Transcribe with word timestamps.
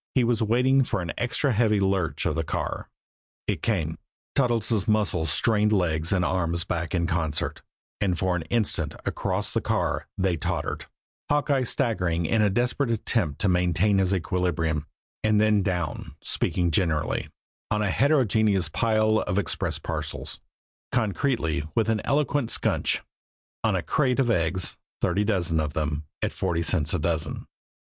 He 0.15 0.23
was 0.23 0.41
waiting 0.41 0.83
for 0.83 1.01
an 1.03 1.13
extra 1.15 1.51
heavy 1.53 1.79
lurch 1.79 2.25
of 2.25 2.33
the 2.33 2.43
car. 2.43 2.89
It 3.45 3.61
came. 3.61 3.99
Toddles' 4.33 4.87
muscles 4.87 5.31
strained 5.31 5.71
legs 5.71 6.11
and 6.11 6.25
arms 6.25 6.61
and 6.63 6.67
back 6.69 6.95
in 6.95 7.05
concert, 7.05 7.61
and 7.99 8.17
for 8.17 8.35
an 8.35 8.41
instant 8.49 8.95
across 9.05 9.53
the 9.53 9.61
car 9.61 10.07
they 10.17 10.37
tottered, 10.37 10.85
Hawkeye 11.29 11.61
staggering 11.61 12.25
in 12.25 12.41
a 12.41 12.49
desperate 12.49 12.89
attempt 12.89 13.39
to 13.41 13.47
maintain 13.47 13.99
his 13.99 14.11
equilibrium 14.11 14.87
and 15.23 15.39
then 15.39 15.61
down 15.61 16.15
speaking 16.19 16.71
generally, 16.71 17.29
on 17.69 17.83
a 17.83 17.91
heterogeneous 17.91 18.69
pile 18.69 19.19
of 19.19 19.37
express 19.37 19.77
parcels; 19.77 20.39
concretely, 20.91 21.67
with 21.75 21.89
an 21.89 22.01
eloquent 22.03 22.49
squnch, 22.49 23.01
on 23.63 23.75
a 23.75 23.83
crate 23.83 24.19
of 24.19 24.31
eggs, 24.31 24.77
thirty 24.99 25.23
dozen 25.23 25.59
of 25.59 25.73
them, 25.73 26.05
at 26.23 26.31
forty 26.33 26.63
cents 26.63 26.91
a 26.95 26.99
dozen. 26.99 27.45